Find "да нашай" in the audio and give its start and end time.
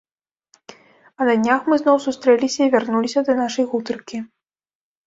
3.31-3.65